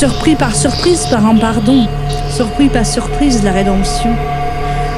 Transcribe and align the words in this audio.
surpris 0.00 0.34
par 0.34 0.56
surprise 0.56 1.06
par 1.08 1.26
un 1.26 1.36
pardon, 1.36 1.86
surpris 2.30 2.70
par 2.70 2.86
surprise 2.86 3.44
la 3.44 3.52
rédemption. 3.52 4.08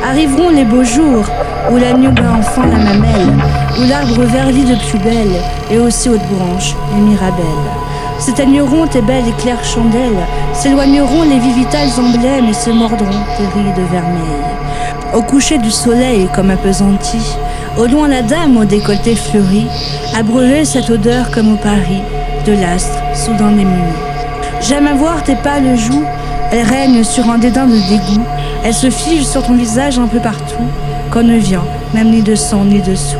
Arriveront 0.08 0.50
les 0.50 0.64
beaux 0.64 0.84
jours 0.84 1.24
où 1.72 1.76
l'agneau 1.76 2.12
bat 2.12 2.38
enfin 2.38 2.64
la 2.68 2.78
mamelle, 2.78 3.34
où 3.80 3.82
l'arbre 3.88 4.22
verlit 4.22 4.62
de 4.62 4.76
plus 4.76 5.00
belle, 5.00 5.42
et 5.72 5.78
aussi 5.80 6.08
haute 6.08 6.24
branche, 6.30 6.76
les 6.94 7.00
mirabelles. 7.00 7.68
S'éteigneront 8.20 8.86
tes 8.86 9.02
belles 9.02 9.26
et 9.26 9.42
claires 9.42 9.64
chandelles, 9.64 10.24
s'éloigneront 10.52 11.24
les 11.24 11.40
vies 11.40 11.64
vitales 11.64 11.90
emblèmes 11.98 12.48
et 12.48 12.54
se 12.54 12.70
mordront 12.70 13.24
tes 13.36 13.58
rides 13.58 13.90
vermeilles. 13.90 14.52
Au 15.14 15.22
coucher 15.22 15.58
du 15.58 15.72
soleil 15.72 16.28
comme 16.32 16.50
appesanti, 16.50 17.36
au 17.76 17.86
loin 17.86 18.06
la 18.06 18.22
dame 18.22 18.56
au 18.56 18.64
décolleté 18.64 19.16
fleuri, 19.16 19.66
abreuver 20.16 20.64
cette 20.64 20.90
odeur 20.90 21.32
comme 21.32 21.54
au 21.54 21.56
Paris, 21.56 22.02
de 22.46 22.52
l'astre 22.52 23.02
soudain 23.16 23.50
démuni. 23.50 24.11
J'aime 24.62 24.86
à 24.86 24.94
voir 24.94 25.24
tes 25.24 25.34
pâles 25.34 25.76
joues, 25.76 26.04
elles 26.52 26.66
règnent 26.66 27.02
sur 27.02 27.28
un 27.28 27.38
dédain 27.38 27.66
de 27.66 27.76
dégoût, 27.88 28.22
elles 28.64 28.72
se 28.72 28.90
figent 28.90 29.26
sur 29.26 29.42
ton 29.42 29.54
visage 29.54 29.98
un 29.98 30.06
peu 30.06 30.20
partout, 30.20 30.68
qu'on 31.10 31.24
ne 31.24 31.36
vient, 31.36 31.64
même 31.94 32.10
ni 32.10 32.22
de 32.22 32.36
sang 32.36 32.64
ni 32.64 32.80
de 32.80 32.94
sous. 32.94 33.18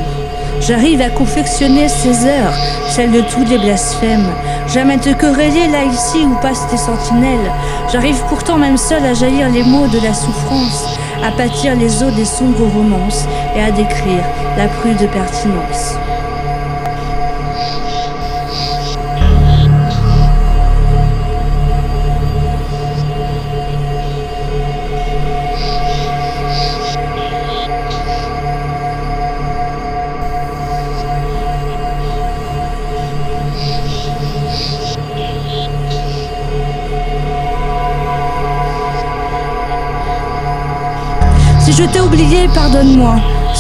J'arrive 0.61 1.01
à 1.01 1.11
confectionner 1.11 1.88
ces 1.88 2.26
heures, 2.26 2.55
celles 2.88 3.11
de 3.11 3.22
tous 3.22 3.45
les 3.45 3.59
blasphèmes. 3.59 4.30
À 4.74 4.99
te 4.99 5.12
quereller 5.12 5.68
là 5.68 5.84
ici 5.84 6.18
où 6.24 6.34
passent 6.40 6.68
tes 6.70 6.76
sentinelles. 6.76 7.51
J'arrive 7.93 8.22
pourtant 8.28 8.57
même 8.57 8.76
seul 8.76 9.05
à 9.05 9.12
jaillir 9.12 9.49
les 9.49 9.64
mots 9.64 9.88
de 9.88 9.99
la 9.99 10.14
souffrance, 10.14 10.97
à 11.26 11.32
pâtir 11.32 11.74
les 11.74 12.03
eaux 12.03 12.11
des 12.11 12.24
sombres 12.24 12.70
romances 12.72 13.26
et 13.57 13.61
à 13.61 13.70
décrire 13.70 14.24
la 14.57 14.68
prude 14.68 15.11
pertinence. 15.11 15.97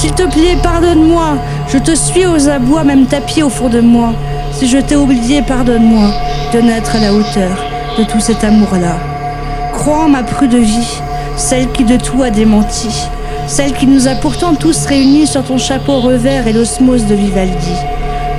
S'il 0.02 0.14
te 0.14 0.24
plaît, 0.24 0.56
pardonne-moi. 0.60 1.36
Je 1.68 1.78
te 1.78 1.94
suis 1.94 2.26
aux 2.26 2.48
abois, 2.48 2.82
même 2.82 3.06
tapis 3.06 3.44
au 3.44 3.48
fond 3.48 3.68
de 3.68 3.80
moi. 3.80 4.12
Si 4.50 4.66
je 4.66 4.78
t'ai 4.78 4.96
oublié, 4.96 5.42
pardonne-moi 5.42 6.08
de 6.52 6.58
n'être 6.58 6.96
à 6.96 6.98
la 6.98 7.14
hauteur 7.14 7.56
de 7.96 8.02
tout 8.02 8.18
cet 8.18 8.42
amour-là. 8.42 8.96
Crois 9.72 10.06
en 10.06 10.08
ma 10.08 10.24
prude 10.24 10.56
vie, 10.56 10.98
celle 11.36 11.70
qui 11.70 11.84
de 11.84 11.96
tout 11.96 12.20
a 12.20 12.30
démenti, 12.30 13.06
celle 13.46 13.74
qui 13.74 13.86
nous 13.86 14.08
a 14.08 14.16
pourtant 14.16 14.56
tous 14.56 14.86
réunis 14.86 15.28
sur 15.28 15.44
ton 15.44 15.56
chapeau 15.56 16.00
revers 16.00 16.48
et 16.48 16.52
l'osmose 16.52 17.06
de 17.06 17.14
Vivaldi. 17.14 17.76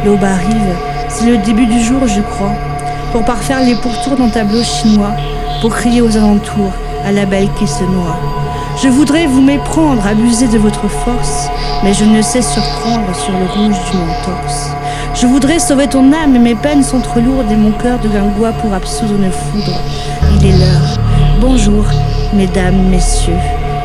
L'aube 0.06 0.26
arrive, 0.26 0.76
c'est 1.08 1.28
le 1.28 1.38
début 1.38 1.68
du 1.68 1.82
jour, 1.82 2.06
je 2.08 2.20
crois, 2.20 2.52
pour 3.14 3.24
parfaire 3.24 3.64
les 3.64 3.76
pourtours 3.76 4.18
d'un 4.18 4.28
tableau 4.28 4.64
chinois, 4.64 5.14
pour 5.62 5.74
crier 5.74 6.02
aux 6.02 6.18
alentours 6.18 6.74
à 7.06 7.14
la 7.14 7.26
belle 7.26 7.48
qui 7.58 7.68
se 7.68 7.86
noie. 7.86 8.20
Je 8.82 8.90
voudrais 8.90 9.28
vous 9.28 9.42
méprendre, 9.42 10.06
abuser 10.06 10.48
de 10.48 10.58
votre 10.58 10.88
force, 10.88 11.48
mais 11.84 11.94
je 11.94 12.06
ne 12.06 12.22
sais 12.22 12.42
surprendre 12.42 13.14
sur 13.14 13.34
le 13.34 13.46
rouge 13.46 13.78
de 13.92 13.98
mon 13.98 14.14
torse. 14.24 14.70
Je 15.16 15.28
voudrais 15.28 15.60
sauver 15.60 15.88
ton 15.88 16.12
âme, 16.14 16.32
mais 16.32 16.40
mes 16.40 16.56
peines 16.56 16.84
sont 16.84 17.02
trop 17.02 17.20
lourdes 17.20 17.52
et 17.52 17.56
mon 17.56 17.72
cœur 17.72 18.00
de 18.00 18.08
guingois 18.08 18.54
pour 18.54 18.74
absoudre 18.74 19.16
une 19.16 19.32
foudre. 19.32 19.78
Il 20.36 20.46
est 20.46 20.58
l'heure. 20.58 21.00
Bonjour, 21.40 21.86
mesdames, 22.34 22.90
messieurs, 22.90 23.34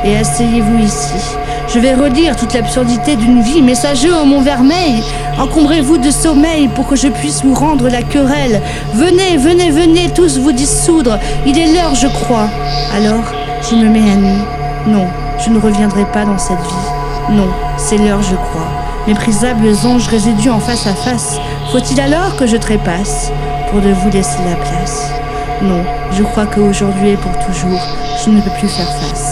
et 0.05 0.17
asseyez-vous 0.17 0.79
ici. 0.79 1.37
Je 1.75 1.81
vais 1.81 1.95
redire 1.95 2.35
toute 2.37 2.55
l'absurdité 2.55 3.17
d'une 3.17 3.43
vie, 3.43 3.61
messageux 3.61 4.15
au 4.15 4.25
mon 4.25 4.41
vermeil. 4.41 5.03
Encombrez-vous 5.39 5.99
de 5.99 6.11
sommeil 6.11 6.69
pour 6.69 6.87
que 6.87 6.97
je 6.97 7.09
puisse 7.09 7.45
vous 7.45 7.55
rendre 7.55 7.89
la 7.91 8.03
querelle. 8.03 8.63
Venez, 8.95 9.37
venez, 9.37 9.71
venez 9.71 10.09
tous 10.11 10.39
vous 10.39 10.53
dissoudre. 10.53 11.19
Il 11.47 11.59
est 11.59 11.73
l'heure, 11.75 11.95
je 11.95 12.07
crois. 12.07 12.49
Alors, 12.95 13.25
je 13.69 13.77
me 13.77 13.89
mets 13.89 14.11
à 14.11 14.17
nu. 14.17 14.39
Non, 14.87 15.07
je 15.45 15.51
ne 15.51 15.59
reviendrai 15.59 16.07
pas 16.07 16.25
dans 16.25 16.39
cette 16.39 16.59
vie. 16.59 16.98
Non, 17.31 17.49
c'est 17.77 17.99
l'heure, 17.99 18.23
je 18.23 18.35
crois. 18.35 18.69
Méprisables 19.07 19.69
anges 19.85 20.09
résidus 20.09 20.49
en 20.49 20.61
face 20.61 20.87
à 20.87 20.95
face, 20.95 21.39
faut-il 21.71 22.01
alors 22.01 22.37
que 22.37 22.47
je 22.47 22.57
trépasse 22.57 23.31
pour 23.71 23.81
de 23.81 23.91
vous 23.91 24.09
laisser 24.11 24.39
la 24.49 24.57
place? 24.57 25.13
Non, 25.61 25.83
je 26.13 26.23
crois 26.23 26.47
qu'aujourd'hui 26.47 27.11
et 27.11 27.17
pour 27.17 27.33
toujours, 27.45 27.81
je 28.25 28.31
ne 28.31 28.41
peux 28.41 28.51
plus 28.59 28.69
faire 28.69 28.87
face. 28.87 29.28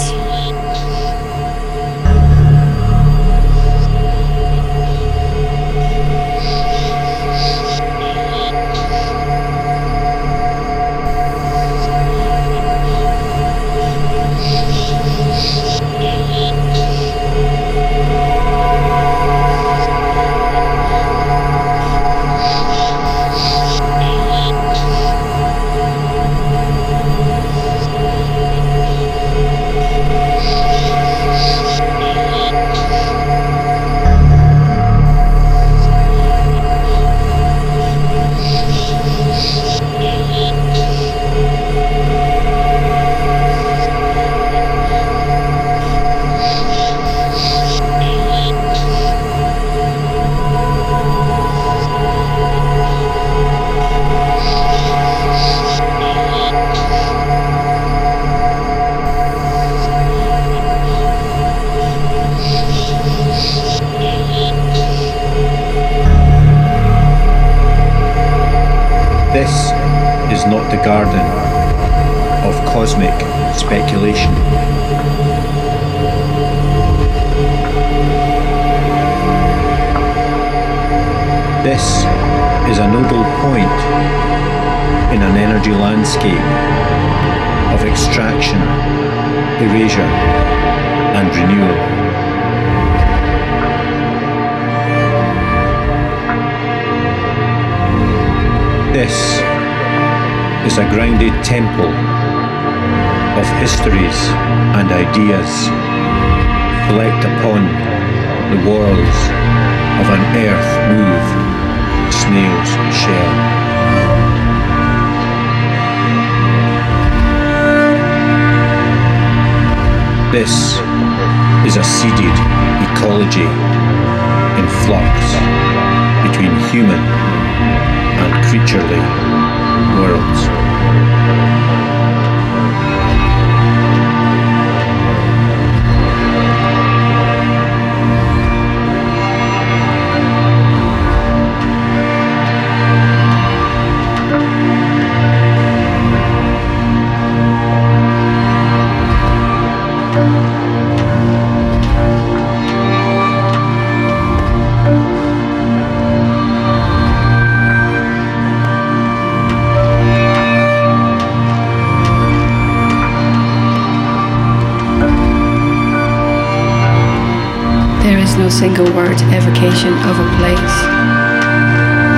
Single 168.57 168.89
word 168.97 169.21
evocation 169.37 169.93
of 170.09 170.17
a 170.17 170.29
place, 170.41 170.77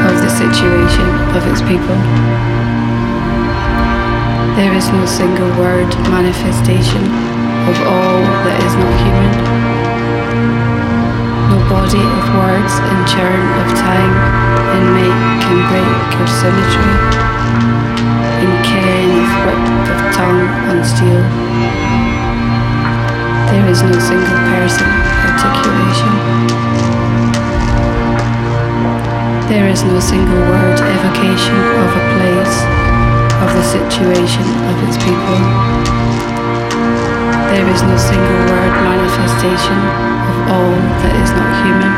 of 0.06 0.14
the 0.22 0.30
situation 0.30 1.08
of 1.34 1.42
its 1.50 1.58
people. 1.66 1.98
There 4.54 4.70
is 4.70 4.86
no 4.94 5.02
single 5.04 5.50
word 5.58 5.90
manifestation 6.06 7.02
of 7.66 7.74
all 7.90 8.22
that 8.46 8.58
is 8.62 8.74
not 8.78 8.94
human. 9.02 9.34
No 11.50 11.58
body 11.66 12.06
of 12.06 12.24
words 12.30 12.74
in 12.86 12.98
churn 13.10 13.46
of 13.58 13.74
time 13.74 14.14
in 14.78 14.84
make 14.94 15.42
and 15.42 15.60
break 15.66 16.06
of 16.22 16.28
symmetry, 16.30 16.94
in 18.46 18.50
cairn 18.62 19.10
of 19.26 19.30
whip 19.42 19.62
of 19.90 20.00
tongue 20.14 20.46
on 20.70 20.78
steel. 20.86 22.17
There 23.48 23.66
is 23.66 23.82
no 23.82 23.96
single 23.98 24.40
person 24.52 24.88
articulation. 25.24 26.12
There 29.48 29.68
is 29.68 29.82
no 29.84 29.98
single 30.00 30.36
word 30.52 30.76
evocation 30.76 31.56
of 31.56 31.90
a 31.96 32.04
place, 32.12 32.56
of 33.40 33.48
the 33.56 33.64
situation 33.64 34.44
of 34.68 34.76
its 34.84 35.00
people. 35.00 35.40
There 37.48 37.64
is 37.72 37.80
no 37.80 37.96
single 37.96 38.40
word 38.52 38.74
manifestation 38.84 39.80
of 40.28 40.36
all 40.52 40.76
that 41.00 41.14
is 41.16 41.30
not 41.32 41.50
human. 41.64 41.94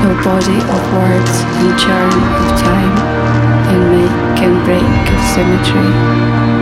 No 0.00 0.16
body 0.24 0.58
of 0.64 0.80
words 0.96 1.34
in 1.60 1.68
churn 1.76 2.16
of 2.40 2.48
time, 2.56 2.96
in 3.68 3.80
make 3.92 4.40
and 4.40 4.56
break 4.64 5.12
of 5.12 5.20
symmetry, 5.36 6.61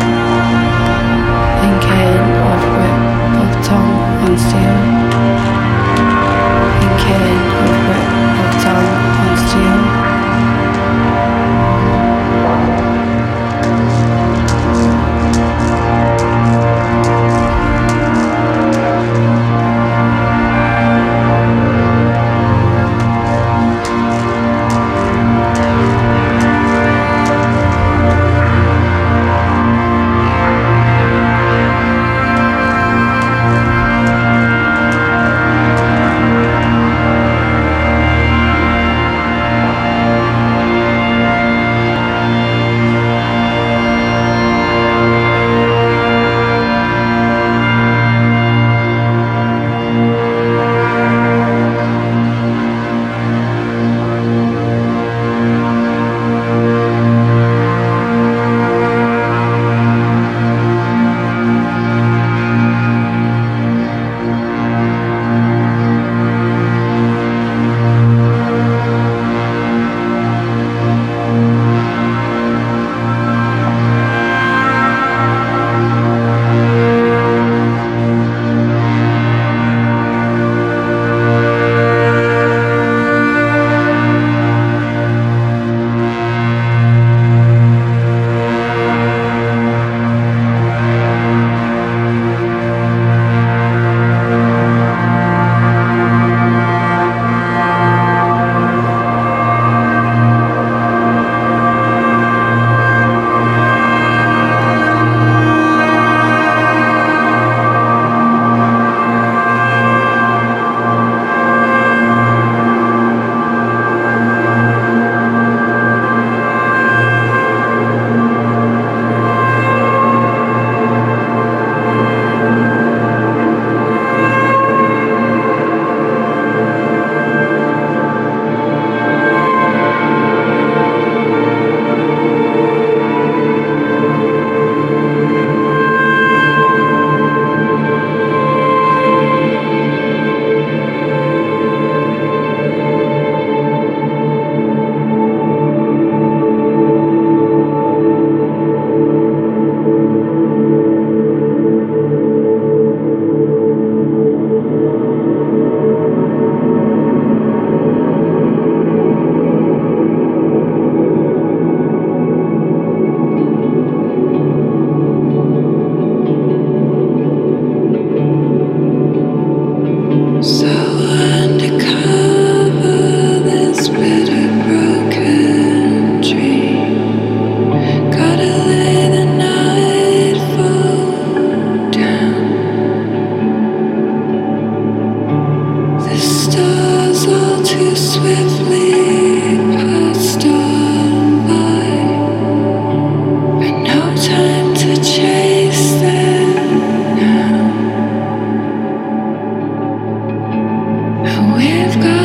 I've 201.83 201.99
got 201.99 202.20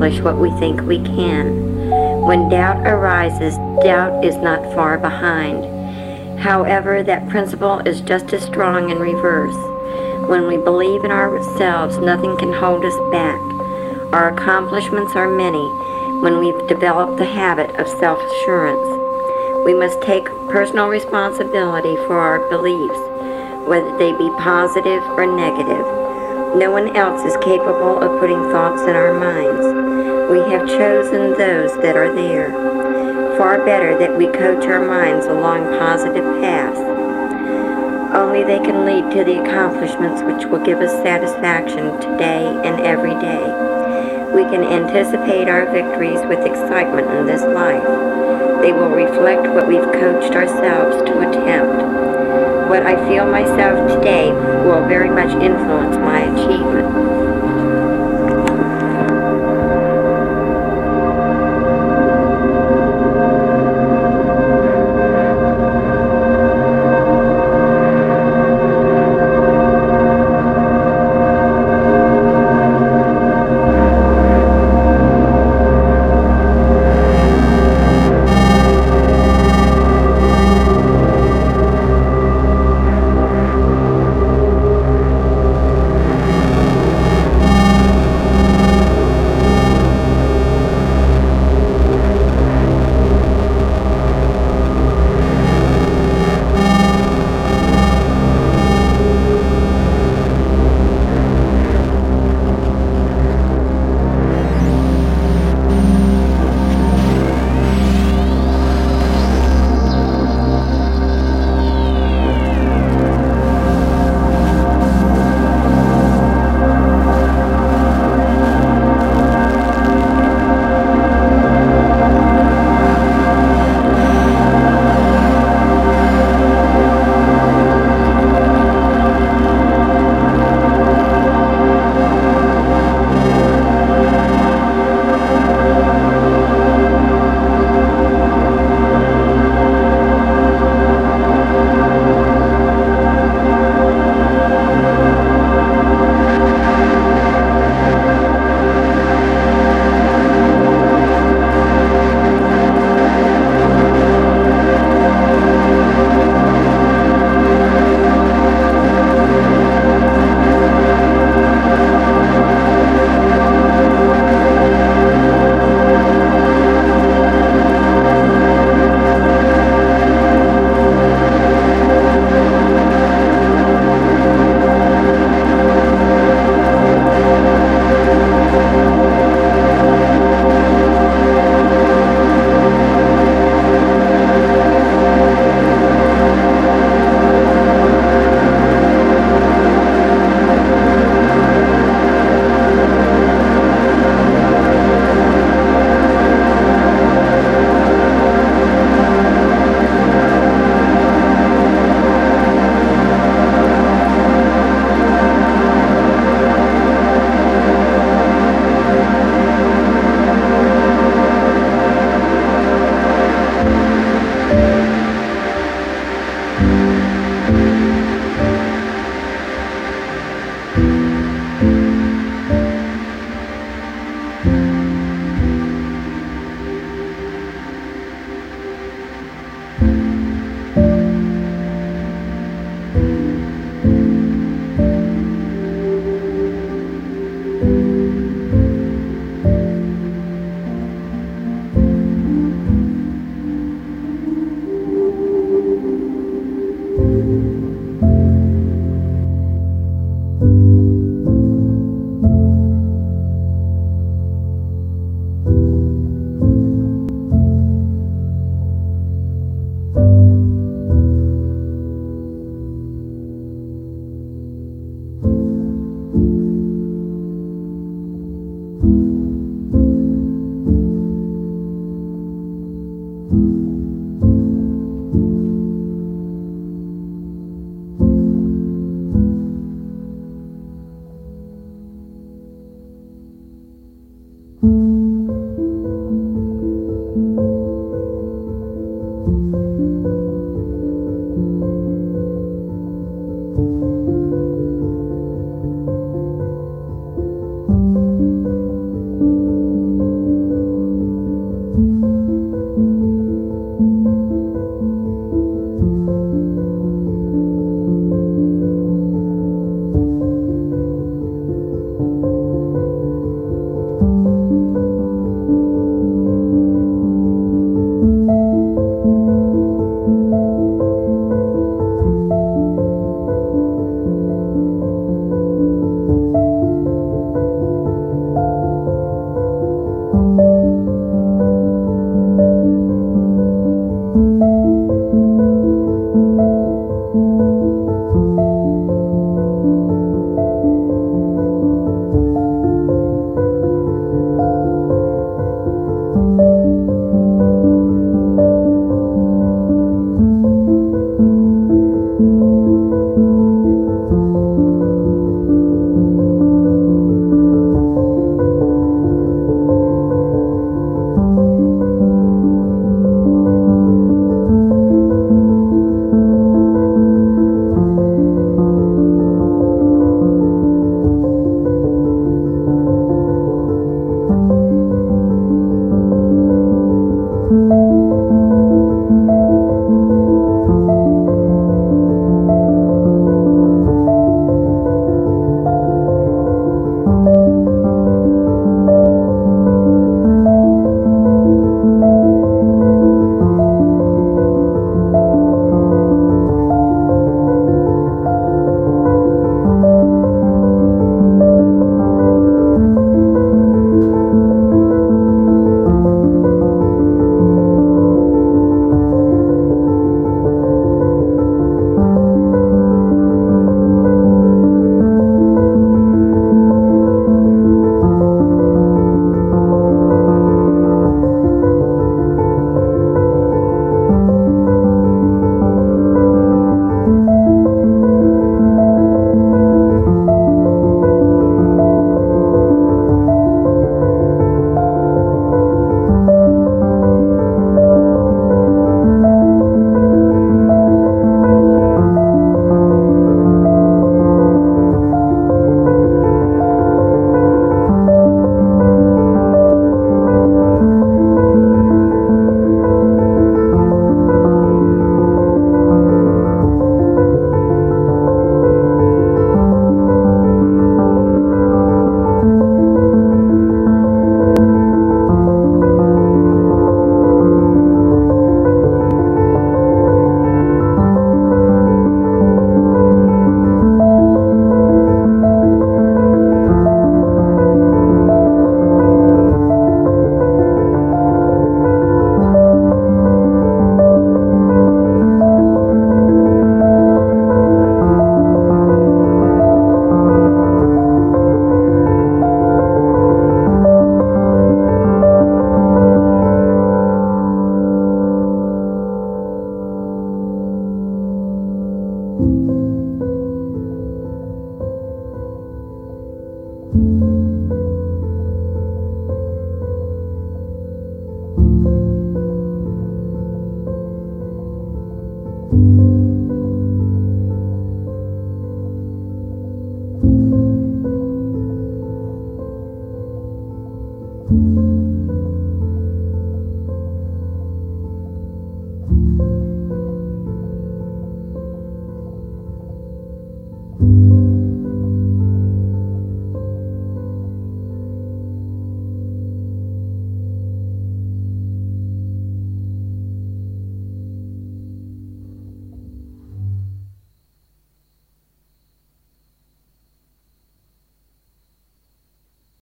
accomplish 0.00 0.24
what 0.24 0.38
we 0.38 0.50
think 0.58 0.80
we 0.82 0.98
can. 0.98 1.90
When 2.22 2.48
doubt 2.48 2.86
arises, 2.86 3.54
doubt 3.84 4.24
is 4.24 4.36
not 4.36 4.74
far 4.74 4.96
behind. 4.96 6.40
However, 6.40 7.02
that 7.02 7.28
principle 7.28 7.80
is 7.80 8.00
just 8.00 8.32
as 8.32 8.42
strong 8.42 8.88
in 8.88 8.98
reverse. 8.98 9.54
When 10.26 10.46
we 10.46 10.56
believe 10.56 11.04
in 11.04 11.10
ourselves, 11.10 11.98
nothing 11.98 12.34
can 12.38 12.50
hold 12.50 12.82
us 12.82 12.96
back. 13.12 13.38
Our 14.14 14.32
accomplishments 14.32 15.12
are 15.16 15.28
many 15.28 15.68
when 16.22 16.38
we've 16.38 16.66
developed 16.66 17.18
the 17.18 17.26
habit 17.26 17.68
of 17.76 17.86
self 17.86 18.18
assurance. 18.18 19.66
We 19.66 19.74
must 19.74 20.00
take 20.00 20.24
personal 20.48 20.88
responsibility 20.88 21.96
for 22.06 22.18
our 22.18 22.48
beliefs, 22.48 23.68
whether 23.68 23.92
they 23.98 24.12
be 24.12 24.30
positive 24.40 25.02
or 25.18 25.26
negative. 25.26 25.84
No 26.56 26.70
one 26.70 26.96
else 26.96 27.22
is 27.26 27.36
capable 27.44 28.00
of 28.00 28.18
putting 28.18 28.40
thoughts 28.50 28.80
in 28.82 28.96
our 28.96 29.12
minds. 29.12 29.79
We 30.30 30.38
have 30.52 30.68
chosen 30.68 31.32
those 31.32 31.74
that 31.82 31.96
are 31.96 32.14
there. 32.14 32.52
Far 33.36 33.64
better 33.64 33.98
that 33.98 34.16
we 34.16 34.28
coach 34.28 34.64
our 34.66 34.78
minds 34.78 35.26
along 35.26 35.64
positive 35.76 36.22
paths. 36.40 36.78
Only 38.14 38.44
they 38.44 38.60
can 38.60 38.84
lead 38.84 39.10
to 39.10 39.24
the 39.24 39.42
accomplishments 39.42 40.22
which 40.22 40.46
will 40.46 40.64
give 40.64 40.78
us 40.78 40.92
satisfaction 41.02 41.98
today 42.00 42.46
and 42.62 42.78
every 42.86 43.18
day. 43.18 43.42
We 44.30 44.44
can 44.44 44.62
anticipate 44.62 45.48
our 45.48 45.66
victories 45.66 46.20
with 46.22 46.46
excitement 46.46 47.10
in 47.10 47.26
this 47.26 47.42
life. 47.42 47.82
They 48.62 48.70
will 48.70 48.90
reflect 48.90 49.48
what 49.48 49.66
we've 49.66 49.82
coached 49.98 50.36
ourselves 50.36 51.10
to 51.10 51.28
attempt. 51.28 52.70
What 52.70 52.86
I 52.86 52.94
feel 53.08 53.26
myself 53.26 53.98
today 53.98 54.30
will 54.62 54.86
very 54.86 55.10
much 55.10 55.34
influence 55.42 55.96
my 55.96 56.20
achievement. 56.20 57.09